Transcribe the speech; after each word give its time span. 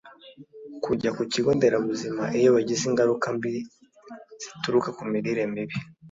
Kujya 0.83 1.09
ku 1.17 1.23
kigo 1.31 1.49
nderabuzima 1.57 2.23
iyo 2.37 2.49
bagize 2.55 2.83
ingaruka 2.89 3.27
mbi 3.35 3.51
zituruka 4.41 4.89
ku 4.97 5.03
mirire 5.11 5.43
mibi 5.53 5.77